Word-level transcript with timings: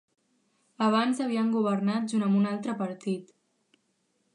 Abans 0.85 1.21
havien 1.25 1.53
governat 1.57 2.11
junt 2.15 2.27
amb 2.31 2.41
un 2.41 2.51
altre 2.55 2.79
partit. 2.85 3.35